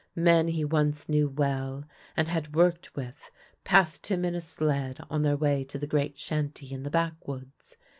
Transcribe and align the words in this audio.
Men 0.15 0.47
he 0.47 0.65
once 0.65 1.07
knew 1.07 1.29
well, 1.29 1.85
and 2.17 2.27
had 2.27 2.55
worked 2.55 2.95
with, 2.95 3.29
passed 3.63 4.07
him 4.07 4.25
in 4.25 4.33
a 4.33 4.41
sled 4.41 4.99
on 5.11 5.21
their 5.21 5.37
way 5.37 5.63
to 5.65 5.77
the 5.77 5.85
great 5.85 6.17
shanty 6.17 6.73
in 6.73 6.81
the 6.81 6.89
backwoods. 6.89 7.77